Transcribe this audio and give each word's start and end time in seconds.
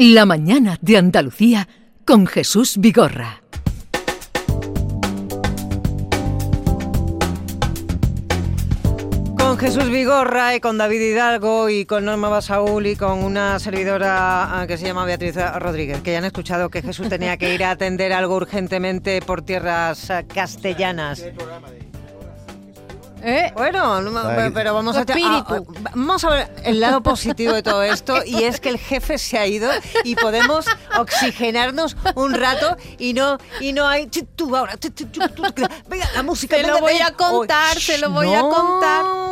La 0.00 0.26
mañana 0.26 0.78
de 0.80 0.96
Andalucía 0.96 1.66
con 2.04 2.28
Jesús 2.28 2.76
Vigorra. 2.78 3.42
Con 9.36 9.58
Jesús 9.58 9.90
Vigorra 9.90 10.54
y 10.54 10.60
con 10.60 10.78
David 10.78 11.00
Hidalgo 11.00 11.68
y 11.68 11.84
con 11.84 12.04
Norma 12.04 12.28
Basaúl 12.28 12.86
y 12.86 12.94
con 12.94 13.24
una 13.24 13.58
servidora 13.58 14.60
ah, 14.60 14.68
que 14.68 14.78
se 14.78 14.86
llama 14.86 15.04
Beatriz 15.04 15.34
Rodríguez, 15.56 16.00
que 16.00 16.12
ya 16.12 16.18
han 16.18 16.24
escuchado 16.26 16.70
que 16.70 16.80
Jesús 16.80 17.08
tenía 17.08 17.36
que 17.36 17.52
ir 17.52 17.64
a 17.64 17.72
atender 17.72 18.12
algo 18.12 18.36
urgentemente 18.36 19.20
por 19.20 19.42
tierras 19.42 20.12
ah, 20.12 20.22
castellanas. 20.22 21.24
¿Eh? 23.22 23.52
Bueno, 23.56 24.00
no, 24.00 24.10
pero 24.54 24.74
vamos 24.74 24.96
a, 24.96 25.04
a- 25.26 25.44
vamos 25.94 26.24
a 26.24 26.30
ver 26.30 26.52
el 26.64 26.80
lado 26.80 27.02
positivo 27.02 27.52
de 27.52 27.62
todo 27.62 27.82
esto 27.82 28.24
y 28.24 28.44
es 28.44 28.60
que 28.60 28.68
el 28.68 28.78
jefe 28.78 29.18
se 29.18 29.38
ha 29.38 29.46
ido 29.46 29.70
y 30.04 30.14
podemos 30.14 30.66
oxigenarnos 30.98 31.96
un 32.14 32.34
rato 32.34 32.76
y 32.98 33.14
no 33.14 33.38
y 33.60 33.72
no 33.72 33.86
hay 33.88 34.06
tú, 34.06 34.54
ahora 34.56 34.76
venga 35.88 36.08
la 36.14 36.22
música 36.22 36.56
Se 36.56 36.62
lo 36.66 36.78
voy 36.80 36.98
a 36.98 37.12
contar, 37.12 37.76
Oh, 37.76 37.80
se 37.80 37.98
lo 37.98 38.10
voy 38.10 38.34
a 38.34 38.40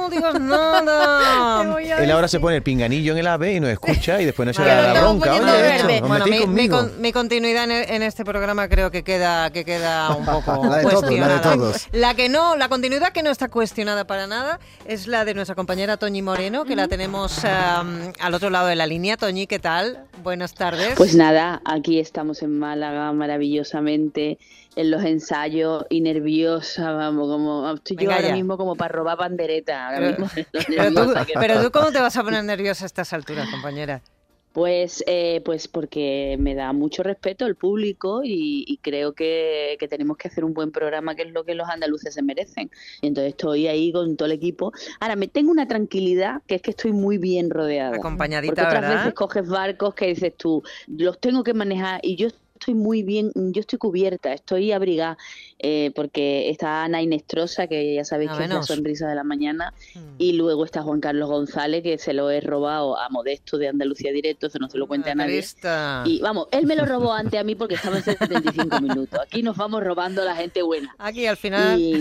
no 0.09 0.11
digas 0.11 0.41
nada. 0.41 1.79
Él 2.03 2.11
ahora 2.11 2.29
se 2.29 2.41
pone 2.41 2.57
el 2.57 2.63
pinganillo 2.63 3.13
en 3.13 3.19
el 3.19 3.27
ave 3.27 3.55
y 3.55 3.61
nos 3.61 3.71
escucha 3.71 4.21
y 4.21 4.25
después 4.25 4.47
no 4.47 4.53
se 4.53 4.61
Vale, 4.63 4.75
da 4.75 4.89
lo 4.89 4.95
la 4.95 5.01
bronca. 5.01 5.35
Oye, 5.35 5.77
esto, 5.77 6.07
Bueno, 6.09 6.27
mi, 6.49 6.69
con- 6.69 7.01
mi 7.01 7.13
continuidad 7.13 7.65
en, 7.65 7.71
en 7.73 8.03
este 8.03 8.25
programa 8.25 8.69
creo 8.69 8.91
que 8.91 9.03
queda 9.03 9.51
que 9.51 9.65
queda 9.65 10.15
un 10.15 10.25
poco 10.27 10.67
La 10.67 10.77
de 10.79 10.83
todos, 10.85 11.03
la 11.03 11.03
de 11.03 11.07
cuestionada. 11.07 11.41
todos. 11.41 11.89
La 11.93 12.15
que 12.15 12.29
no, 12.29 12.57
la 12.57 12.69
continuidad 12.69 13.13
que 13.13 13.23
no 13.23 13.31
está 13.31 13.49
cuestionada 13.49 14.07
para 14.07 14.27
nada 14.27 14.59
es 14.87 15.07
la 15.07 15.25
de 15.25 15.35
nuestra 15.35 15.55
compañera 15.55 15.97
Toñi 15.97 16.23
Moreno, 16.23 16.65
que 16.65 16.77
la 16.77 16.89
tenemos 16.89 17.45
al 17.45 18.35
otro 18.35 18.51
lado 18.51 18.67
de 18.69 18.77
la 18.77 18.87
línea. 18.87 19.17
Toñi, 19.17 19.47
¿qué 19.47 19.59
tal? 19.59 20.05
Buenas 20.23 20.55
tardes. 20.55 20.95
Pues 20.97 21.15
nada, 21.15 21.61
aquí 21.65 21.99
estamos 22.01 22.43
en 22.43 22.59
Málaga 22.59 23.13
maravillosamente 23.13 24.39
en 24.77 24.91
los 24.91 25.03
ensayos 25.05 25.85
y 25.89 26.01
nerviosa, 26.03 26.93
vamos, 26.93 27.29
como 27.29 27.73
estoy 27.75 27.97
yo 27.97 28.13
ahora 28.13 28.29
ya. 28.29 28.35
mismo 28.35 28.57
como 28.59 28.77
para 28.77 28.93
robar 28.95 29.19
bandereta. 29.19 29.87
Ahora 29.89 29.99
Pero- 29.99 30.11
mismo, 30.11 30.31
pero, 30.69 31.07
tú, 31.07 31.15
pero 31.41 31.73
¿cómo 31.73 31.91
te 31.93 32.01
vas 32.01 32.17
a 32.17 32.23
poner 32.23 32.45
nerviosa 32.45 32.85
a 32.85 32.87
estas 32.87 33.13
alturas, 33.13 33.49
compañera? 33.51 34.03
Pues, 34.53 35.05
eh, 35.07 35.43
pues 35.45 35.69
porque 35.69 36.37
me 36.39 36.55
da 36.55 36.73
mucho 36.73 37.03
respeto 37.03 37.45
el 37.45 37.57
público 37.57 38.23
y, 38.25 38.65
y 38.67 38.79
creo 38.79 39.13
que, 39.13 39.77
que 39.79 39.87
tenemos 39.87 40.17
que 40.17 40.29
hacer 40.29 40.47
un 40.47 40.55
buen 40.55 40.73
programa, 40.73 41.15
que 41.15 41.23
es 41.25 41.31
lo 41.31 41.45
que 41.45 41.55
los 41.55 41.69
andaluces 41.69 42.15
se 42.15 42.23
merecen. 42.23 42.71
Y 43.03 43.09
entonces 43.09 43.33
estoy 43.33 43.67
ahí 43.69 43.93
con 43.93 44.17
todo 44.17 44.25
el 44.25 44.33
equipo. 44.33 44.73
Ahora, 44.99 45.15
me 45.15 45.29
tengo 45.29 45.51
una 45.51 45.69
tranquilidad 45.69 46.41
que 46.47 46.55
es 46.55 46.63
que 46.63 46.71
estoy 46.71 46.93
muy 46.93 47.19
bien 47.19 47.51
rodeada. 47.51 47.97
Acompañadita, 47.97 48.55
Porque 48.55 48.67
otras 48.67 48.81
¿verdad? 48.83 48.97
veces 48.97 49.13
coges 49.15 49.47
barcos 49.47 49.95
que 49.95 50.07
dices 50.07 50.33
tú, 50.39 50.63
los 50.87 51.21
tengo 51.21 51.45
que 51.45 51.53
manejar 51.53 52.01
y 52.03 52.17
yo 52.17 52.29
estoy 52.67 52.75
muy 52.75 53.05
bien, 53.05 53.31
yo 53.35 53.61
estoy 53.61 53.79
cubierta, 53.79 54.33
estoy 54.33 54.73
abrigada, 54.73 55.17
eh, 55.61 55.93
porque 55.95 56.51
está 56.51 56.83
Ana 56.83 57.01
Inestrosa, 57.01 57.69
que 57.69 57.95
ya 57.95 58.05
sabéis 58.05 58.31
Ah, 58.33 58.39
que 58.39 58.45
es 58.45 58.51
la 58.51 58.63
sonrisa 58.65 59.09
de 59.09 59.15
la 59.15 59.23
mañana, 59.23 59.73
Mm. 59.95 59.99
y 60.19 60.33
luego 60.33 60.65
está 60.65 60.83
Juan 60.83 60.99
Carlos 61.01 61.29
González, 61.29 61.85
que 61.85 61.97
se 61.99 62.13
lo 62.13 62.29
he 62.29 62.41
robado 62.41 62.99
a 62.99 63.09
Modesto 63.09 63.57
de 63.57 63.69
Andalucía 63.69 64.11
Directo, 64.11 64.49
eso 64.49 64.59
no 64.59 64.69
se 64.69 64.79
lo 64.79 64.89
cuente 64.89 65.11
a 65.11 65.15
nadie. 65.15 65.35
Trista. 65.39 66.03
Y 66.07 66.21
vamos, 66.21 66.49
él 66.51 66.67
me 66.67 66.75
lo 66.75 66.85
robó 66.87 67.13
antes 67.13 67.39
a 67.39 67.45
mí 67.45 67.55
porque 67.55 67.75
estaba 67.77 67.99
en 67.99 68.03
75 68.03 68.81
minutos. 68.81 69.21
Aquí 69.21 69.45
nos 69.45 69.57
vamos 69.57 69.85
robando 69.85 70.23
a 70.23 70.25
la 70.25 70.35
gente 70.35 70.63
buena. 70.63 70.93
Aquí 70.99 71.25
al 71.27 71.37
final... 71.37 71.79
Y, 71.81 71.95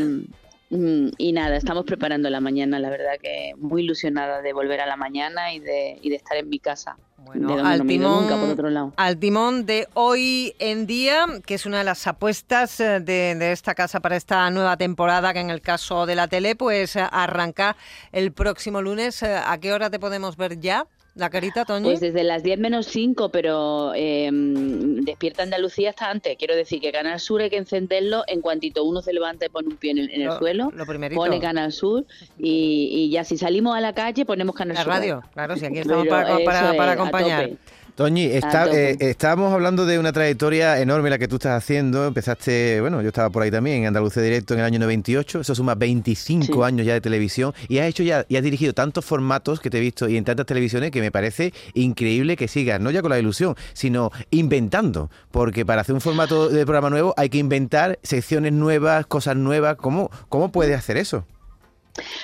mm, 0.72 1.12
y 1.20 1.32
nada, 1.32 1.58
estamos 1.58 1.86
preparando 1.86 2.28
la 2.32 2.40
mañana, 2.42 2.80
la 2.80 2.90
verdad 2.90 3.14
que 3.22 3.52
muy 3.58 3.84
ilusionada 3.84 4.42
de 4.42 4.52
volver 4.52 4.80
a 4.82 4.88
la 4.88 4.96
mañana 4.96 5.54
y 5.54 5.60
de, 5.60 6.00
y 6.02 6.10
de 6.10 6.16
estar 6.16 6.36
en 6.38 6.50
mi 6.50 6.58
casa. 6.58 6.98
Bueno, 7.26 7.66
al 7.66 7.86
timón, 7.88 8.24
nunca, 8.24 8.38
por 8.40 8.50
otro 8.50 8.70
lado. 8.70 8.94
al 8.96 9.18
timón 9.18 9.66
de 9.66 9.88
hoy 9.96 10.56
en 10.60 10.86
día, 10.86 11.26
que 11.46 11.56
es 11.56 11.66
una 11.66 11.80
de 11.80 11.84
las 11.84 12.06
apuestas 12.06 12.80
eh, 12.80 13.00
de, 13.00 13.36
de 13.36 13.52
esta 13.52 13.74
casa 13.74 14.00
para 14.00 14.16
esta 14.16 14.50
nueva 14.52 14.78
temporada, 14.78 15.34
que 15.34 15.40
en 15.40 15.50
el 15.50 15.62
caso 15.62 16.06
de 16.06 16.16
la 16.16 16.28
tele, 16.28 16.56
pues 16.56 16.96
eh, 16.96 17.06
arranca 17.12 17.76
el 18.12 18.32
próximo 18.32 18.82
lunes. 18.82 19.24
Eh, 19.24 19.36
¿A 19.44 19.58
qué 19.58 19.74
hora 19.74 19.90
te 19.90 20.00
podemos 20.00 20.38
ver 20.38 20.60
ya? 20.60 20.86
¿La 21.16 21.30
carita, 21.30 21.64
Toñi? 21.64 21.86
Pues 21.86 22.02
desde 22.02 22.26
las 22.26 22.44
10 22.44 22.60
menos 22.60 22.88
5, 22.88 23.30
pero 23.30 23.94
eh, 23.96 24.30
Despierta 24.32 25.44
Andalucía 25.44 25.92
está 25.92 26.10
antes. 26.12 26.36
Quiero 26.38 26.58
decir 26.58 26.82
que 26.82 26.92
Canal 26.92 27.22
Sur 27.22 27.42
hay 27.42 27.50
que 27.50 27.56
encenderlo 27.56 28.24
en 28.28 28.42
cuantito 28.42 28.84
uno 28.84 29.02
se 29.02 29.14
levanta 29.14 29.46
y 29.46 29.50
pone 29.50 29.70
un 29.70 29.78
pie 29.78 29.92
en 29.92 29.98
el, 30.00 30.10
en 30.12 30.22
el 30.24 30.28
Lo- 30.28 30.38
suelo, 30.40 30.72
lo 30.76 30.86
primerito. 30.86 31.22
pone 31.22 31.40
Canal 31.40 31.72
Sur 31.72 32.04
y, 32.38 32.90
y 32.92 33.10
ya 33.12 33.24
si 33.24 33.38
salimos 33.38 33.78
a 33.78 33.80
la 33.82 33.94
calle 33.94 34.26
ponemos 34.26 34.56
Canal 34.56 34.76
la 34.76 34.84
Sur. 34.84 34.92
radio, 34.92 35.22
claro, 35.34 35.56
si 35.56 35.66
aquí 35.66 35.78
estamos 35.80 36.04
Pero 36.04 36.44
para, 36.44 36.74
es, 36.84 36.92
acompañar. 37.00 37.50
Toñi, 37.96 38.26
está, 38.26 38.68
eh, 38.74 38.98
estábamos 39.00 39.54
hablando 39.54 39.86
de 39.86 39.98
una 39.98 40.12
trayectoria 40.12 40.82
enorme 40.82 41.10
la 41.10 41.18
que 41.18 41.30
tú 41.30 41.36
estás 41.38 41.54
haciendo. 41.64 42.06
Empezaste, 42.06 42.82
bueno, 42.82 43.02
yo 43.02 43.08
estaba 43.08 43.30
por 43.30 43.42
ahí 43.42 43.50
también, 43.50 43.78
en 43.78 43.88
Andalucía 43.88 44.22
Directo 44.22 44.54
en 44.54 44.60
el 44.60 44.66
año 44.66 44.80
98. 44.80 45.40
Eso 45.40 45.56
suma 45.56 45.76
25 45.76 46.46
Sí. 46.46 46.62
años 46.62 46.86
ya 46.86 46.92
de 46.92 47.00
televisión. 47.00 47.54
Y 47.70 47.78
has 47.78 47.88
hecho 47.88 48.04
ya, 48.04 48.26
y 48.28 48.36
has 48.36 48.44
dirigido 48.44 48.74
tantos 48.74 49.06
formatos 49.06 49.62
que 49.62 49.70
te 49.70 49.78
he 49.78 49.80
visto 49.80 50.10
y 50.10 50.18
en 50.18 50.26
tantas 50.26 50.46
televisiones 50.46 50.92
que 50.92 51.00
me 51.00 51.10
parece 51.10 51.54
increíble 51.74 52.36
que 52.36 52.50
sigas, 52.50 52.82
no 52.82 52.92
ya 52.92 53.02
con 53.02 53.12
la 53.12 53.20
ilusión, 53.20 53.56
sino 53.72 54.12
inventando. 54.30 55.10
Porque 55.32 55.66
para 55.66 55.80
hacer 55.80 55.96
un 55.96 56.02
formato 56.02 56.50
de 56.50 56.66
programa 56.66 56.90
nuevo 56.90 57.14
hay 57.16 57.30
que 57.30 57.38
inventar 57.38 57.98
secciones 58.04 58.52
nuevas, 58.52 59.06
cosas 59.06 59.38
nuevas. 59.38 59.78
¿Cómo, 59.78 60.12
cómo 60.28 60.52
puedes 60.52 60.78
hacer 60.78 60.98
eso? 60.98 61.26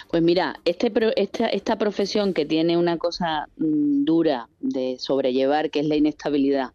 Pues 0.09 0.21
mira, 0.21 0.59
este 0.65 0.91
esta, 1.15 1.47
esta 1.47 1.77
profesión 1.77 2.33
que 2.33 2.45
tiene 2.45 2.77
una 2.77 2.97
cosa 2.97 3.47
mm, 3.57 4.03
dura 4.03 4.49
de 4.59 4.97
sobrellevar, 4.99 5.69
que 5.69 5.79
es 5.79 5.85
la 5.85 5.95
inestabilidad, 5.95 6.71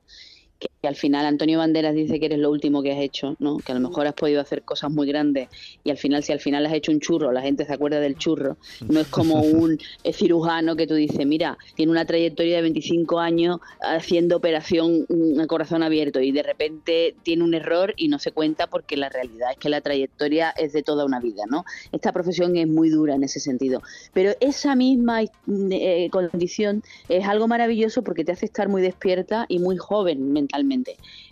que, 0.59 0.69
que 0.81 0.89
al 0.89 0.97
final 0.97 1.27
Antonio 1.27 1.59
Banderas 1.59 1.95
dice 1.95 2.19
que 2.19 2.27
eres 2.27 2.39
lo 2.39 2.51
último 2.51 2.83
que 2.83 2.93
has 2.93 3.01
hecho, 3.01 3.37
¿no? 3.39 3.59
que 3.59 3.73
a 3.73 3.75
lo 3.75 3.81
mejor 3.81 4.07
has 4.07 4.15
podido 4.15 4.41
hacer 4.41 4.63
cosas 4.63 4.91
muy 4.91 5.07
grandes 5.07 5.49
y 5.85 5.91
al 5.91 5.99
final 5.99 6.23
si 6.23 6.33
al 6.33 6.41
final 6.41 6.67
has 6.67 6.73
hecho 6.73 6.93
un 6.93 7.01
churro, 7.01 7.33
la 7.33 7.43
gente 7.43 7.65
se 7.65 7.73
acuerda 7.73 8.01
del 8.01 8.17
churro, 8.17 8.57
no 8.89 9.01
es 9.01 9.07
como 9.09 9.35
un 9.41 9.79
eh, 10.05 10.13
cirujano 10.13 10.77
que 10.77 10.87
tú 10.87 10.95
dices, 10.95 11.27
mira, 11.27 11.59
tiene 11.75 11.93
una 11.93 12.05
trayectoria 12.05 12.57
de 12.57 12.63
25 12.63 13.21
años 13.21 13.59
haciendo 13.81 14.37
operación 14.37 15.07
mm, 15.09 15.41
a 15.41 15.47
corazón 15.47 15.83
abierto 15.83 16.21
y 16.21 16.33
de 16.33 16.43
repente 16.43 17.15
tiene 17.23 17.45
un 17.45 17.55
error 17.55 17.95
y 17.97 18.09
no 18.09 18.19
se 18.19 18.33
cuenta 18.33 18.67
porque 18.67 18.97
la 18.97 19.09
realidad 19.09 19.51
es 19.53 19.59
que 19.59 19.69
la 19.69 19.81
trayectoria 19.81 20.51
es 20.51 20.73
de 20.73 20.83
toda 20.83 21.05
una 21.05 21.21
vida, 21.21 21.45
¿no? 21.49 21.65
Esta 21.93 22.13
profesión 22.13 22.57
es 22.57 22.69
muy 22.69 22.91
dura 22.91 23.15
en 23.15 23.25
ese 23.25 23.41
sentido, 23.41 23.83
pero 24.13 24.33
esa 24.41 24.75
misma 24.75 25.23
eh, 25.23 26.09
condición 26.11 26.83
es 27.09 27.27
algo 27.27 27.49
maravilloso 27.49 28.03
porque 28.03 28.25
te 28.25 28.33
hace 28.33 28.47
estar 28.47 28.69
muy 28.69 28.83
despierta 28.83 29.47
y 29.49 29.59
muy 29.59 29.77
joven 29.77 30.33
mentalmente. 30.33 30.56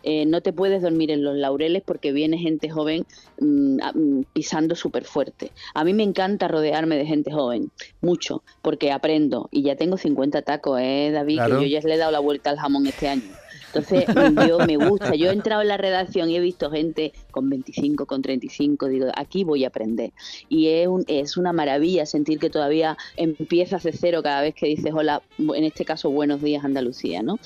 Eh, 0.03 0.27
no 0.27 0.41
te 0.41 0.53
puedes 0.53 0.83
dormir 0.83 1.11
en 1.11 1.25
los 1.25 1.37
laureles 1.37 1.83
porque 1.83 2.13
viene 2.13 2.39
gente 2.39 2.69
joven 2.69 3.07
mm, 3.41 3.79
mm, 3.95 4.25
pisando 4.33 4.75
súper 4.75 5.05
fuerte. 5.05 5.51
A 5.75 5.85
mí 5.85 5.95
me 5.95 6.03
encanta 6.03 6.49
rodearme 6.49 6.97
de 6.97 7.07
gente 7.07 7.33
joven, 7.33 7.71
mucho, 8.01 8.43
porque 8.63 8.93
aprendo 8.93 9.49
y 9.51 9.63
ya 9.63 9.77
tengo 9.77 9.97
50 9.97 10.43
tacos, 10.43 10.79
¿eh, 10.81 11.11
David? 11.13 11.37
Claro. 11.37 11.59
Que 11.61 11.71
yo 11.71 11.81
ya 11.81 11.89
le 11.89 11.95
he 11.95 11.99
dado 11.99 12.13
la 12.13 12.21
vuelta 12.21 12.51
al 12.51 12.59
jamón 12.59 12.87
este 12.87 13.09
año. 13.09 13.44
Entonces, 13.75 14.05
yo 14.49 14.59
me 14.59 14.77
gusta. 14.77 15.15
Yo 15.15 15.31
he 15.31 15.33
entrado 15.33 15.63
en 15.63 15.69
la 15.69 15.77
redacción 15.77 16.31
y 16.31 16.37
he 16.37 16.41
visto 16.41 16.71
gente 16.71 17.13
con 17.31 17.51
25, 17.51 18.07
con 18.07 18.23
35. 18.23 18.87
Digo, 18.87 19.07
aquí 19.17 19.45
voy 19.45 19.65
a 19.65 19.69
aprender. 19.69 20.13
Y 20.49 20.69
es, 20.69 20.89
un, 20.89 21.05
es 21.09 21.37
una 21.37 21.53
maravilla 21.53 22.07
sentir 22.07 22.39
que 22.39 22.51
todavía 22.51 22.97
empiezas 23.17 23.83
de 23.83 23.93
cero 23.93 24.23
cada 24.23 24.43
vez 24.43 24.55
que 24.55 24.67
dices 24.67 24.93
hola, 24.95 25.23
en 25.39 25.65
este 25.65 25.85
caso, 25.85 26.11
buenos 26.11 26.41
días, 26.43 26.65
Andalucía, 26.65 27.23
¿no? 27.23 27.39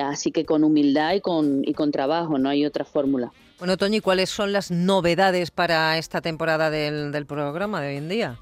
Así 0.00 0.30
que 0.30 0.44
con 0.44 0.64
humildad 0.64 1.14
y 1.14 1.20
con, 1.20 1.62
y 1.66 1.74
con 1.74 1.90
trabajo, 1.90 2.38
no 2.38 2.48
hay 2.48 2.64
otra 2.64 2.84
fórmula. 2.84 3.32
Bueno, 3.58 3.76
Toñi, 3.76 4.00
¿cuáles 4.00 4.30
son 4.30 4.52
las 4.52 4.70
novedades 4.70 5.50
para 5.50 5.96
esta 5.98 6.20
temporada 6.20 6.70
del, 6.70 7.12
del 7.12 7.26
programa 7.26 7.80
de 7.80 7.88
hoy 7.88 7.96
en 7.96 8.08
día? 8.08 8.38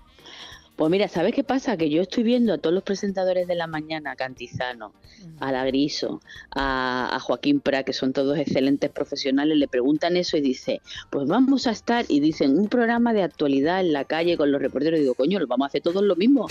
Pues 0.80 0.90
mira, 0.90 1.08
¿sabes 1.08 1.34
qué 1.34 1.44
pasa? 1.44 1.76
Que 1.76 1.90
yo 1.90 2.00
estoy 2.00 2.22
viendo 2.22 2.54
a 2.54 2.56
todos 2.56 2.72
los 2.72 2.82
presentadores 2.82 3.46
de 3.46 3.54
la 3.54 3.66
mañana, 3.66 4.12
a 4.12 4.16
Cantizano, 4.16 4.94
a 5.38 5.52
La 5.52 5.66
Griso, 5.66 6.22
a, 6.52 7.14
a 7.14 7.20
Joaquín 7.20 7.60
Prat, 7.60 7.84
que 7.84 7.92
son 7.92 8.14
todos 8.14 8.38
excelentes 8.38 8.88
profesionales, 8.88 9.58
le 9.58 9.68
preguntan 9.68 10.16
eso 10.16 10.38
y 10.38 10.40
dice, 10.40 10.80
pues 11.10 11.28
vamos 11.28 11.66
a 11.66 11.72
estar, 11.72 12.06
y 12.08 12.20
dicen, 12.20 12.58
un 12.58 12.70
programa 12.70 13.12
de 13.12 13.22
actualidad 13.22 13.80
en 13.80 13.92
la 13.92 14.06
calle 14.06 14.38
con 14.38 14.50
los 14.50 14.62
reporteros, 14.62 14.98
y 14.98 15.02
digo, 15.02 15.12
coño, 15.12 15.38
lo 15.38 15.46
vamos 15.46 15.66
a 15.66 15.68
hacer 15.68 15.82
todos 15.82 16.02
lo 16.02 16.16
mismo. 16.16 16.46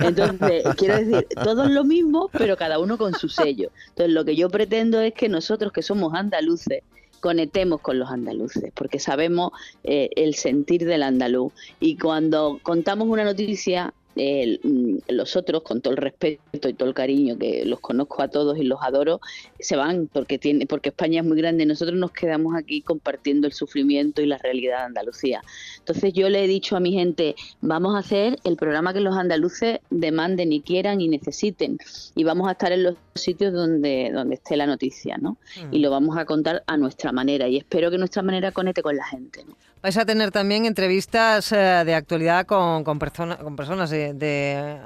Entonces, 0.00 0.64
quiero 0.78 0.96
decir, 0.96 1.26
todos 1.44 1.70
lo 1.70 1.84
mismo, 1.84 2.30
pero 2.32 2.56
cada 2.56 2.78
uno 2.78 2.96
con 2.96 3.12
su 3.12 3.28
sello. 3.28 3.70
Entonces, 3.90 4.14
lo 4.14 4.24
que 4.24 4.34
yo 4.34 4.48
pretendo 4.48 4.98
es 5.02 5.12
que 5.12 5.28
nosotros 5.28 5.74
que 5.74 5.82
somos 5.82 6.14
andaluces, 6.14 6.82
conectemos 7.24 7.80
con 7.80 7.98
los 7.98 8.10
andaluces, 8.10 8.70
porque 8.74 8.98
sabemos 8.98 9.52
eh, 9.82 10.10
el 10.14 10.34
sentir 10.34 10.84
del 10.84 11.02
andaluz. 11.02 11.54
Y 11.80 11.96
cuando 11.96 12.60
contamos 12.62 13.08
una 13.08 13.24
noticia, 13.24 13.94
mm, 14.16 14.98
los 15.08 15.36
otros, 15.36 15.62
con 15.62 15.80
todo 15.80 15.92
el 15.92 15.98
respeto 15.98 16.68
y 16.68 16.74
todo 16.74 16.88
el 16.88 16.94
cariño 16.94 17.38
que 17.38 17.64
los 17.64 17.80
conozco 17.80 18.22
a 18.22 18.28
todos 18.28 18.58
y 18.58 18.64
los 18.64 18.80
adoro, 18.82 19.20
se 19.58 19.76
van 19.76 20.08
porque 20.12 20.38
tiene, 20.38 20.66
porque 20.66 20.90
España 20.90 21.20
es 21.20 21.26
muy 21.26 21.36
grande. 21.36 21.66
Nosotros 21.66 21.98
nos 21.98 22.12
quedamos 22.12 22.54
aquí 22.56 22.82
compartiendo 22.82 23.46
el 23.46 23.52
sufrimiento 23.52 24.22
y 24.22 24.26
la 24.26 24.38
realidad 24.38 24.78
de 24.78 24.84
Andalucía. 24.84 25.42
Entonces 25.78 26.12
yo 26.12 26.28
le 26.28 26.44
he 26.44 26.48
dicho 26.48 26.76
a 26.76 26.80
mi 26.80 26.92
gente, 26.92 27.34
vamos 27.60 27.94
a 27.94 27.98
hacer 27.98 28.38
el 28.44 28.56
programa 28.56 28.92
que 28.92 29.00
los 29.00 29.16
andaluces 29.16 29.80
demanden 29.90 30.52
y 30.52 30.60
quieran 30.60 31.00
y 31.00 31.08
necesiten. 31.08 31.78
Y 32.14 32.24
vamos 32.24 32.48
a 32.48 32.52
estar 32.52 32.72
en 32.72 32.84
los 32.84 32.96
sitios 33.14 33.52
donde, 33.52 34.10
donde 34.12 34.36
esté 34.36 34.56
la 34.56 34.66
noticia, 34.66 35.16
¿no? 35.18 35.36
Y 35.70 35.78
lo 35.78 35.90
vamos 35.90 36.16
a 36.16 36.24
contar 36.24 36.62
a 36.66 36.76
nuestra 36.76 37.12
manera. 37.12 37.48
Y 37.48 37.56
espero 37.56 37.90
que 37.90 37.98
nuestra 37.98 38.22
manera 38.22 38.52
conecte 38.52 38.82
con 38.82 38.96
la 38.96 39.04
gente, 39.04 39.44
¿no? 39.44 39.56
Vais 39.84 39.98
a 39.98 40.06
tener 40.06 40.30
también 40.30 40.64
entrevistas 40.64 41.52
eh, 41.52 41.56
de 41.84 41.94
actualidad 41.94 42.46
con, 42.46 42.84
con, 42.84 42.98
con 42.98 43.54
personas 43.54 43.90
de, 43.90 44.14
de 44.14 44.80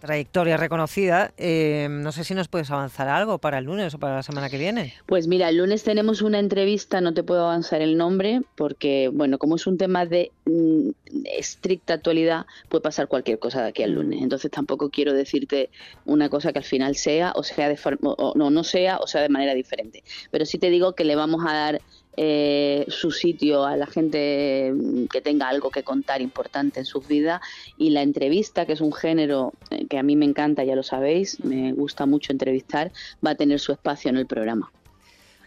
trayectoria 0.00 0.58
reconocida. 0.58 1.32
Eh, 1.38 1.88
no 1.90 2.12
sé 2.12 2.24
si 2.24 2.34
nos 2.34 2.48
puedes 2.48 2.70
avanzar 2.70 3.08
algo 3.08 3.38
para 3.38 3.56
el 3.56 3.64
lunes 3.64 3.94
o 3.94 3.98
para 3.98 4.16
la 4.16 4.22
semana 4.22 4.50
que 4.50 4.58
viene. 4.58 4.92
Pues 5.06 5.28
mira, 5.28 5.48
el 5.48 5.56
lunes 5.56 5.82
tenemos 5.82 6.20
una 6.20 6.40
entrevista, 6.40 7.00
no 7.00 7.14
te 7.14 7.22
puedo 7.22 7.44
avanzar 7.46 7.80
el 7.80 7.96
nombre, 7.96 8.42
porque, 8.54 9.08
bueno, 9.10 9.38
como 9.38 9.56
es 9.56 9.66
un 9.66 9.78
tema 9.78 10.04
de 10.04 10.30
mm, 10.44 10.90
estricta 11.24 11.94
actualidad, 11.94 12.44
puede 12.68 12.82
pasar 12.82 13.08
cualquier 13.08 13.38
cosa 13.38 13.62
de 13.62 13.68
aquí 13.68 13.82
al 13.82 13.92
lunes. 13.92 14.20
Mm. 14.20 14.24
Entonces 14.24 14.50
tampoco 14.50 14.90
quiero 14.90 15.14
decirte 15.14 15.70
una 16.04 16.28
cosa 16.28 16.52
que 16.52 16.58
al 16.58 16.66
final 16.66 16.96
sea, 16.96 17.32
o 17.34 17.42
sea 17.42 17.70
de 17.70 17.78
o 18.02 18.34
no, 18.36 18.50
no 18.50 18.62
sea, 18.62 18.98
o 18.98 19.06
sea 19.06 19.22
de 19.22 19.30
manera 19.30 19.54
diferente. 19.54 20.04
Pero 20.30 20.44
sí 20.44 20.58
te 20.58 20.68
digo 20.68 20.94
que 20.94 21.04
le 21.04 21.16
vamos 21.16 21.46
a 21.48 21.54
dar 21.54 21.80
eh, 22.16 22.84
su 22.88 23.10
sitio 23.10 23.64
a 23.64 23.76
la 23.76 23.86
gente 23.86 24.72
que 25.10 25.20
tenga 25.20 25.48
algo 25.48 25.70
que 25.70 25.82
contar 25.82 26.20
importante 26.22 26.80
en 26.80 26.86
sus 26.86 27.06
vidas 27.06 27.40
y 27.76 27.90
la 27.90 28.02
entrevista, 28.02 28.66
que 28.66 28.72
es 28.72 28.80
un 28.80 28.92
género 28.92 29.52
eh, 29.70 29.86
que 29.86 29.98
a 29.98 30.02
mí 30.02 30.16
me 30.16 30.24
encanta, 30.24 30.64
ya 30.64 30.76
lo 30.76 30.82
sabéis, 30.82 31.42
me 31.44 31.72
gusta 31.72 32.06
mucho 32.06 32.32
entrevistar, 32.32 32.92
va 33.24 33.30
a 33.30 33.34
tener 33.34 33.60
su 33.60 33.72
espacio 33.72 34.10
en 34.10 34.16
el 34.16 34.26
programa. 34.26 34.70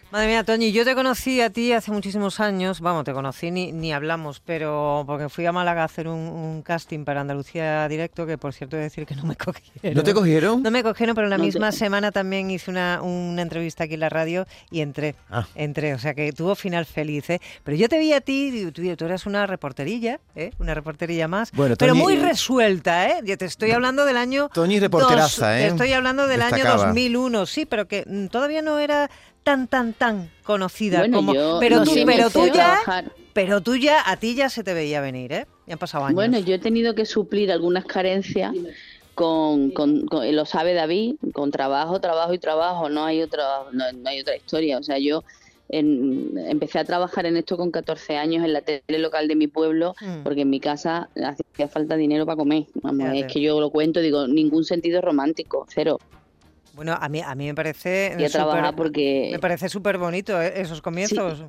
Madre 0.10 0.28
mía, 0.28 0.46
Toñi, 0.46 0.72
yo 0.72 0.86
te 0.86 0.96
conocí 0.96 1.42
a 1.42 1.50
ti 1.50 1.74
hace 1.74 1.92
muchísimos 1.92 2.40
años, 2.40 2.80
vamos, 2.80 3.04
te 3.04 3.12
conocí 3.12 3.52
ni, 3.52 3.74
ni 3.74 3.92
hablamos, 3.92 4.40
pero 4.40 5.04
porque 5.06 5.28
fui 5.28 5.46
a 5.46 5.52
Málaga 5.52 5.82
a 5.82 5.86
hacer 5.86 6.08
un, 6.08 6.62
casting 6.62 7.04
para 7.04 7.20
Andalucía 7.20 7.86
Directo, 7.90 8.26
que 8.26 8.38
por 8.38 8.54
cierto 8.54 8.78
he 8.78 8.80
de 8.80 8.84
decir 8.86 9.06
que 9.06 9.18
no 9.18 9.24
me 9.24 9.36
cogieron. 9.36 9.94
¿No 9.94 10.04
te 10.04 10.14
cogieron? 10.14 10.64
No 10.64 10.72
me 10.72 10.82
cogieron, 10.82 11.14
pero 11.14 11.28
la 11.28 11.38
misma 11.38 11.74
semana 11.74 12.14
también 12.14 12.50
hice 12.50 12.72
una, 12.72 13.02
una, 13.02 13.42
entrevista 13.42 13.84
aquí 13.84 13.96
en 13.96 14.00
la 14.00 14.08
radio 14.08 14.48
y 14.72 14.80
entré, 14.80 15.16
ah. 15.30 15.46
entré, 15.56 15.94
o 15.94 16.00
sea 16.00 16.14
que 16.14 16.32
tuvo 16.32 16.56
final 16.56 16.86
feliz, 16.86 17.30
¿eh? 17.30 17.42
Pero 17.66 17.76
yo 17.76 17.90
te 17.90 18.00
vi 18.00 18.14
a 18.14 18.22
ti, 18.22 18.72
tú, 18.74 18.96
tú 18.96 19.06
eras 19.06 19.26
una 19.26 19.46
reporterilla, 19.46 20.22
¿eh? 20.38 20.52
Una 20.58 20.74
reporterilla 20.74 21.28
más, 21.28 21.52
pero 21.78 21.96
muy 21.96 22.16
resuelta, 22.16 23.10
¿eh? 23.10 23.20
Yo 23.26 23.38
te 23.38 23.44
estoy 23.44 23.72
hablando 23.72 24.06
del 24.06 24.16
año... 24.16 24.48
Toñi 24.54 24.80
reporteraza, 24.80 25.60
¿eh? 25.60 25.64
Te 25.64 25.68
estoy 25.72 25.92
hablando 25.92 26.28
del 26.28 26.44
año 26.44 26.64
2001, 26.64 27.46
sí, 27.46 27.66
pero 27.66 27.90
que 27.90 28.06
mm, 28.08 28.28
todavía 28.28 28.62
no 28.62 28.80
era 28.80 29.10
tan, 29.48 29.68
tan, 29.70 29.94
tan 29.94 30.30
conocida 30.44 31.10
como... 31.10 31.32
pero, 31.62 31.82
tú, 31.86 31.92
pero 32.06 32.30
tú 32.30 32.48
ya... 32.54 32.82
Pero 33.32 33.62
tú 33.62 33.78
ya, 33.78 34.02
a 34.06 34.18
ti 34.18 34.36
ya 34.36 34.50
se 34.50 34.62
te 34.62 34.74
veía 34.74 35.00
venir, 35.00 35.32
¿eh? 35.32 35.48
Ya 35.68 35.74
han 35.74 35.80
pasado 35.80 36.04
años. 36.04 36.16
Bueno, 36.16 36.38
yo 36.40 36.56
he 36.56 36.60
tenido 36.60 36.96
que 36.96 37.06
suplir 37.06 37.50
algunas 37.50 37.86
carencias 37.86 38.54
con, 39.14 39.72
con, 39.72 40.06
lo 40.12 40.46
sabe 40.46 40.74
David, 40.74 41.16
con 41.32 41.52
trabajo, 41.52 42.02
trabajo 42.02 42.34
y 42.34 42.40
trabajo, 42.40 42.90
no 42.90 43.06
hay 43.06 43.22
otra, 43.22 43.46
no, 43.72 43.86
hay 44.04 44.20
otra 44.20 44.36
historia. 44.36 44.80
O 44.80 44.84
sea, 44.84 44.98
yo 44.98 45.24
empecé 45.70 46.80
a 46.80 46.84
trabajar 46.84 47.26
en 47.26 47.38
esto 47.38 47.56
con 47.56 47.72
14 47.72 48.18
años 48.18 48.44
en 48.44 48.52
la 48.52 48.62
tele 48.64 49.00
local 49.00 49.30
de 49.30 49.36
mi 49.38 49.48
pueblo, 49.48 49.96
mm. 50.02 50.24
porque 50.24 50.42
en 50.42 50.50
mi 50.50 50.60
casa 50.60 51.10
hacía 51.24 51.70
falta 51.70 51.96
dinero 51.96 52.26
para 52.26 52.36
comer. 52.36 52.66
es 53.14 53.32
que 53.32 53.40
yo 53.40 53.62
lo 53.62 53.70
cuento, 53.70 54.02
digo, 54.02 54.28
ningún 54.28 54.66
sentido 54.66 55.00
romántico, 55.00 55.66
cero. 55.70 56.00
Bueno, 56.78 56.96
a 57.02 57.10
mí, 57.10 57.22
a 57.22 57.34
mí 57.34 57.48
me 57.48 57.56
parece. 57.56 58.16
Super, 58.30 58.76
porque. 58.76 59.30
Me 59.32 59.40
parece 59.40 59.68
súper 59.68 59.98
bonito 59.98 60.40
eh, 60.40 60.62
esos 60.62 60.80
comienzos. 60.80 61.44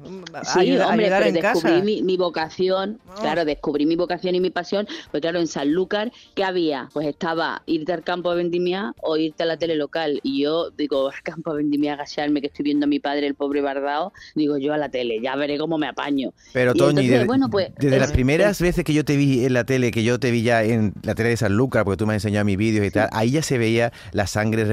Sí, 0.54 0.78
hombre, 0.78 1.10
pero 1.10 1.30
descubrí 1.30 2.02
Mi, 2.02 2.16
vocación, 2.16 2.98
oh. 3.06 3.20
claro, 3.20 3.44
descubrí 3.44 3.84
mi 3.84 3.94
vocación 3.94 4.34
y 4.34 4.40
mi 4.40 4.48
pasión. 4.48 4.88
Pues 5.10 5.20
claro, 5.20 5.38
en 5.38 5.46
Sanlúcar, 5.46 6.12
¿qué 6.34 6.44
había? 6.44 6.88
Pues 6.94 7.06
estaba 7.06 7.62
irte 7.66 7.92
al 7.92 8.02
campo 8.04 8.30
a 8.30 8.36
vendimia 8.36 8.94
o 9.02 9.19
irte 9.19 9.42
a 9.42 9.46
la 9.46 9.58
tele 9.58 9.76
local. 9.76 10.19
Y 10.22 10.44
yo 10.44 10.70
digo, 10.70 11.08
al 11.10 11.22
campo 11.22 11.50
a 11.50 11.54
vendimia, 11.56 11.92
agacharme, 11.92 12.40
que 12.40 12.46
estoy 12.46 12.62
viendo 12.62 12.84
a 12.84 12.88
mi 12.88 12.98
padre, 12.98 13.26
el 13.26 13.34
pobre 13.34 13.60
Bardao. 13.60 14.14
Digo, 14.34 14.56
yo 14.56 14.72
a 14.72 14.78
la 14.78 14.88
tele, 14.88 15.20
ya 15.20 15.36
veré 15.36 15.58
cómo 15.58 15.76
me 15.76 15.88
apaño. 15.88 16.32
Pero, 16.54 16.72
Toñi, 16.72 17.06
desde, 17.06 17.26
bueno, 17.26 17.50
pues, 17.50 17.69
desde 17.76 17.98
las 17.98 18.12
primeras 18.12 18.62
veces 18.62 18.82
que 18.82 18.94
yo 18.94 19.04
te 19.04 19.19
vi 19.19 19.44
en 19.44 19.52
la 19.52 19.64
tele, 19.64 19.90
que 19.90 20.04
yo 20.04 20.19
te 20.19 20.30
vi 20.30 20.42
ya 20.42 20.64
en 20.64 20.94
la 21.02 21.14
tele 21.14 21.28
de 21.28 21.36
Sanlúcar, 21.36 21.84
porque 21.84 21.98
tú 21.98 22.06
me 22.06 22.14
has 22.14 22.25
enseñado 22.25 22.46
mis 22.46 22.56
vídeos 22.56 22.86
y 22.86 22.90
tal, 22.90 23.10
ahí 23.12 23.32
ya 23.32 23.42
se 23.42 23.58
veía 23.58 23.92
la 24.12 24.26
sangre 24.26 24.64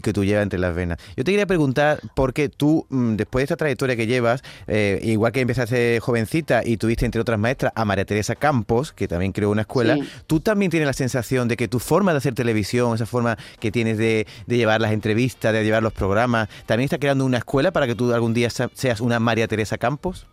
que 0.00 0.12
tú 0.12 0.24
llevas 0.24 0.42
entre 0.42 0.58
las 0.58 0.74
venas. 0.74 0.98
Yo 1.16 1.24
te 1.24 1.32
quería 1.32 1.46
preguntar, 1.46 2.00
porque 2.14 2.48
tú, 2.48 2.86
mm, 2.88 3.16
después 3.16 3.40
de 3.40 3.44
esta 3.44 3.56
trayectoria 3.56 3.96
que 3.96 4.06
llevas, 4.06 4.42
eh, 4.66 5.00
igual 5.02 5.32
que 5.32 5.40
empezaste 5.40 6.00
jovencita 6.00 6.62
y 6.64 6.76
tuviste, 6.76 7.04
entre 7.04 7.20
otras 7.20 7.38
maestras, 7.38 7.72
a 7.74 7.84
María 7.84 8.04
Teresa 8.04 8.34
Campos, 8.34 8.92
que 8.92 9.08
también 9.08 9.32
creó 9.32 9.50
una 9.50 9.62
escuela, 9.62 9.98
tú 10.26 10.40
también 10.40 10.70
tienes 10.70 10.86
la 10.86 10.92
sensación 10.92 11.48
de 11.48 11.56
que 11.56 11.68
tu 11.68 11.78
forma 11.78 12.12
de 12.12 12.18
hacer 12.18 12.34
televisión, 12.34 12.94
esa 12.94 13.06
forma 13.06 13.36
que 13.58 13.70
tienes 13.70 13.98
de, 13.98 14.26
llevar 14.46 14.80
las 14.80 14.92
entrevistas, 14.92 15.52
de 15.52 15.64
llevar 15.64 15.82
los 15.82 15.92
programas, 15.92 16.48
también 16.66 16.84
está 16.84 16.98
creando 16.98 17.24
una 17.24 17.38
escuela 17.38 17.72
para 17.72 17.86
que 17.86 17.94
tú 17.94 18.12
algún 18.12 18.34
día 18.34 18.48
seas 18.50 19.00
una 19.00 19.18
María 19.18 19.48
Teresa 19.48 19.78
Campos? 19.78 20.26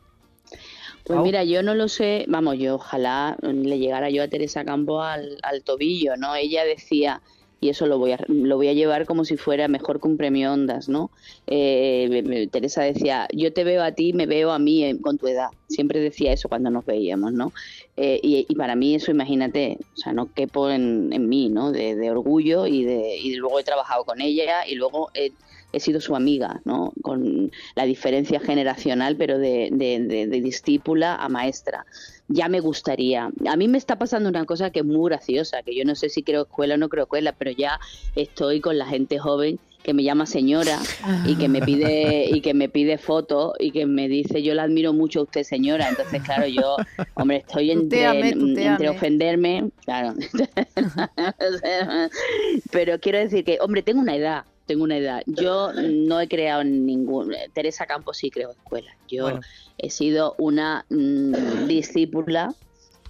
Pues 1.03 1.19
mira, 1.21 1.45
yo 1.45 1.63
no 1.63 1.73
lo 1.73 1.87
sé, 1.87 2.25
vamos, 2.27 2.57
yo 2.57 2.75
ojalá 2.75 3.37
le 3.41 3.79
llegara 3.79 4.09
yo 4.09 4.23
a 4.23 4.27
Teresa 4.27 4.65
Campos 4.65 5.05
al, 5.05 5.37
al 5.41 5.63
tobillo, 5.63 6.17
¿no? 6.17 6.35
Ella 6.35 6.65
decía, 6.65 7.21
y 7.59 7.69
eso 7.69 7.87
lo 7.87 7.97
voy 7.97 8.11
a, 8.11 8.19
lo 8.27 8.55
voy 8.55 8.67
a 8.67 8.73
llevar 8.73 9.05
como 9.05 9.25
si 9.25 9.35
fuera 9.35 9.67
mejor 9.67 9.99
que 9.99 10.07
un 10.07 10.17
premio 10.17 10.53
Ondas, 10.53 10.89
¿no? 10.89 11.09
Eh, 11.47 12.47
Teresa 12.51 12.83
decía, 12.83 13.27
yo 13.33 13.51
te 13.51 13.63
veo 13.63 13.83
a 13.83 13.91
ti, 13.91 14.13
me 14.13 14.27
veo 14.27 14.51
a 14.51 14.59
mí 14.59 14.83
eh, 14.83 14.97
con 15.01 15.17
tu 15.17 15.27
edad. 15.27 15.49
Siempre 15.67 15.99
decía 15.99 16.33
eso 16.33 16.49
cuando 16.49 16.69
nos 16.69 16.85
veíamos, 16.85 17.33
¿no? 17.33 17.51
Eh, 17.95 18.19
y, 18.21 18.55
para 18.55 18.75
mí 18.75 18.93
eso, 18.93 19.09
imagínate, 19.09 19.79
o 19.95 19.97
sea, 19.97 20.13
no 20.13 20.31
quepo 20.33 20.69
en, 20.69 21.11
en 21.11 21.27
mí, 21.27 21.49
¿no? 21.49 21.71
De, 21.71 22.11
orgullo 22.11 22.67
y, 22.67 22.83
de, 22.83 23.17
y 23.17 23.35
luego 23.35 23.59
he 23.59 23.63
trabajado 23.63 24.03
con 24.03 24.21
ella 24.21 24.67
y 24.67 24.75
luego 24.75 25.09
he, 25.15 25.31
he 25.73 25.79
sido 25.79 25.99
su 25.99 26.15
amiga, 26.15 26.61
¿no? 26.65 26.93
Con 27.01 27.51
la 27.75 27.85
diferencia 27.85 28.39
generacional, 28.39 29.15
pero 29.15 29.37
de, 29.37 29.69
de, 29.71 30.27
de 30.27 30.41
discípula 30.41 31.15
a 31.15 31.29
maestra. 31.29 31.85
Ya 32.29 32.49
me 32.49 32.59
gustaría. 32.59 33.29
A 33.47 33.55
mí 33.55 33.67
me 33.67 33.77
está 33.77 33.97
pasando 33.97 34.29
una 34.29 34.45
cosa 34.45 34.69
que 34.71 34.79
es 34.79 34.85
muy 34.85 35.09
graciosa, 35.09 35.63
que 35.63 35.75
yo 35.75 35.85
no 35.85 35.95
sé 35.95 36.09
si 36.09 36.23
creo 36.23 36.43
escuela 36.43 36.75
o 36.75 36.77
no 36.77 36.89
creo 36.89 37.03
escuela, 37.03 37.33
pero 37.37 37.51
ya 37.51 37.79
estoy 38.15 38.59
con 38.61 38.77
la 38.77 38.85
gente 38.85 39.19
joven 39.19 39.59
que 39.83 39.93
me 39.93 40.03
llama 40.03 40.25
señora 40.25 40.79
y 41.25 41.37
que 41.37 41.47
me 41.47 41.61
pide 41.61 42.25
y 42.29 42.41
que 42.41 42.53
me 42.53 42.67
pide 42.67 42.97
fotos 42.97 43.53
y 43.57 43.71
que 43.71 43.85
me 43.85 44.09
dice 44.09 44.43
yo 44.43 44.53
la 44.53 44.63
admiro 44.63 44.91
mucho 44.91 45.21
a 45.21 45.23
usted 45.23 45.43
señora 45.43 45.87
entonces 45.87 46.21
claro 46.23 46.45
yo 46.45 46.75
hombre 47.13 47.37
estoy 47.37 47.71
entre, 47.71 48.31
entre 48.31 48.89
ofenderme 48.89 49.69
claro. 49.85 50.13
Pero 52.71 52.99
quiero 52.99 53.19
decir 53.19 53.45
que 53.45 53.59
hombre 53.61 53.81
tengo 53.81 54.01
una 54.01 54.17
edad 54.17 54.43
tengo 54.67 54.83
una 54.83 54.97
edad. 54.97 55.23
Yo 55.25 55.71
no 55.73 56.19
he 56.21 56.27
creado 56.27 56.63
ningún. 56.63 57.33
Teresa 57.53 57.87
Campos 57.87 58.17
sí 58.17 58.29
creo 58.29 58.51
escuela. 58.51 58.95
Yo 59.07 59.39
he 59.77 59.89
sido 59.89 60.35
una 60.37 60.85
mm, 60.89 61.65
discípula 61.67 62.53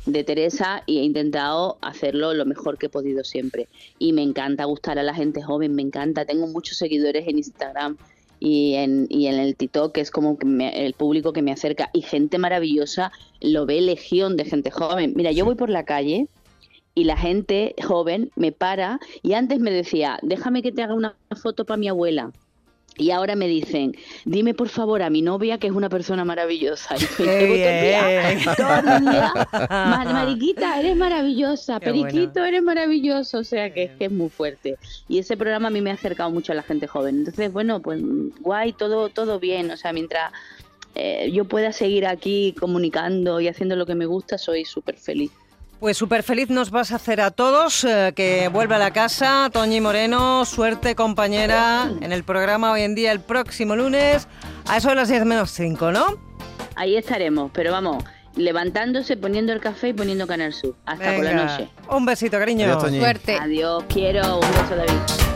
de 0.05 0.23
Teresa 0.23 0.83
y 0.85 0.99
he 0.99 1.03
intentado 1.03 1.77
hacerlo 1.81 2.33
lo 2.33 2.45
mejor 2.45 2.77
que 2.77 2.85
he 2.85 2.89
podido 2.89 3.23
siempre. 3.23 3.67
Y 3.99 4.13
me 4.13 4.21
encanta 4.21 4.63
gustar 4.65 4.99
a 4.99 5.03
la 5.03 5.13
gente 5.13 5.41
joven, 5.41 5.75
me 5.75 5.81
encanta. 5.81 6.25
Tengo 6.25 6.47
muchos 6.47 6.77
seguidores 6.77 7.27
en 7.27 7.37
Instagram 7.37 7.97
y 8.39 8.75
en, 8.75 9.07
y 9.09 9.27
en 9.27 9.39
el 9.39 9.55
TikTok, 9.55 9.93
que 9.93 10.01
es 10.01 10.11
como 10.11 10.37
el 10.41 10.93
público 10.93 11.33
que 11.33 11.41
me 11.41 11.51
acerca. 11.51 11.89
Y 11.91 12.03
gente 12.03 12.37
maravillosa, 12.37 13.11
lo 13.41 13.65
ve 13.65 13.81
legión 13.81 14.37
de 14.37 14.45
gente 14.45 14.71
joven. 14.71 15.13
Mira, 15.15 15.31
yo 15.31 15.43
voy 15.43 15.55
por 15.55 15.69
la 15.69 15.83
calle 15.83 16.27
y 16.97 17.03
la 17.03 17.15
gente 17.15 17.75
joven 17.85 18.31
me 18.35 18.51
para 18.51 18.99
y 19.21 19.33
antes 19.33 19.59
me 19.59 19.69
decía, 19.69 20.17
déjame 20.23 20.63
que 20.63 20.71
te 20.71 20.81
haga 20.81 20.95
una 20.95 21.13
foto 21.39 21.63
para 21.63 21.77
mi 21.77 21.87
abuela. 21.87 22.31
Y 22.97 23.11
ahora 23.11 23.35
me 23.35 23.47
dicen, 23.47 23.95
dime 24.25 24.55
por 24.55 24.69
favor 24.69 25.03
a 25.03 25.11
mi 25.11 25.21
novia 25.21 25.59
que 25.59 25.67
es 25.67 25.73
una 25.73 25.89
persona 25.89 26.25
maravillosa. 26.25 26.95
Y 27.19 27.23
Mariquita, 29.69 30.79
eres 30.79 30.95
maravillosa. 30.95 31.79
Periquito, 31.79 32.43
eres 32.43 32.63
maravilloso. 32.63 33.37
O 33.37 33.43
sea 33.43 33.71
que 33.71 33.83
es 33.83 33.91
que 33.91 34.05
es 34.05 34.11
muy 34.11 34.29
fuerte. 34.29 34.79
Y 35.07 35.19
ese 35.19 35.37
programa 35.37 35.67
a 35.67 35.71
mí 35.71 35.81
me 35.81 35.91
ha 35.91 35.93
acercado 35.93 36.31
mucho 36.31 36.53
a 36.53 36.55
la 36.55 36.63
gente 36.63 36.87
joven. 36.87 37.19
Entonces, 37.19 37.53
bueno, 37.53 37.79
pues 37.79 38.01
guay, 38.39 38.73
todo, 38.73 39.09
todo 39.09 39.39
bien. 39.39 39.69
O 39.69 39.77
sea, 39.77 39.93
mientras 39.93 40.31
eh, 40.95 41.29
yo 41.31 41.45
pueda 41.45 41.71
seguir 41.73 42.07
aquí 42.07 42.55
comunicando 42.59 43.39
y 43.39 43.47
haciendo 43.47 43.75
lo 43.75 43.85
que 43.85 43.93
me 43.93 44.07
gusta, 44.07 44.39
soy 44.39 44.65
súper 44.65 44.97
feliz. 44.97 45.29
Pues 45.79 45.95
súper 45.95 46.23
feliz 46.23 46.49
nos 46.49 46.71
vas 46.71 46.91
a 46.91 46.95
hacer 46.95 47.21
a 47.21 47.29
todos 47.29 47.83
eh, 47.83 48.11
que 48.15 48.47
vuelva 48.47 48.77
a 48.77 48.79
la 48.79 48.91
casa. 48.91 49.49
Toñi 49.53 49.79
Moreno, 49.79 50.43
suerte 50.45 50.95
compañera 50.95 51.91
en 52.01 52.11
el 52.11 52.23
programa 52.23 52.71
hoy 52.71 52.81
en 52.81 52.95
día, 52.95 53.11
el 53.11 53.19
próximo 53.19 53.75
lunes, 53.75 54.27
a 54.67 54.77
eso 54.77 54.89
de 54.89 54.95
las 54.95 55.09
10 55.09 55.25
menos 55.25 55.51
5, 55.51 55.91
¿no? 55.91 56.17
Ahí 56.75 56.97
estaremos, 56.97 57.51
pero 57.53 57.71
vamos, 57.71 58.03
levantándose, 58.35 59.17
poniendo 59.17 59.53
el 59.53 59.59
café 59.59 59.89
y 59.89 59.93
poniendo 59.93 60.25
Canal 60.25 60.51
Sur. 60.51 60.75
Hasta 60.85 61.15
por 61.15 61.23
la 61.23 61.33
noche. 61.33 61.69
Un 61.91 62.05
besito, 62.07 62.39
cariño. 62.39 62.65
Adiós, 62.65 62.83
Toñi. 62.83 62.99
Suerte. 62.99 63.37
Adiós, 63.39 63.83
quiero. 63.87 64.39
Un 64.39 64.51
beso, 64.51 64.75
David. 64.75 65.27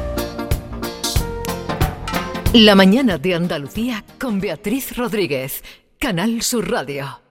La 2.53 2.73
mañana 2.73 3.19
de 3.19 3.35
Andalucía 3.35 4.03
con 4.19 4.41
Beatriz 4.41 4.97
Rodríguez, 4.97 5.63
Canal 5.99 6.41
Sur 6.41 6.69
Radio. 6.69 7.21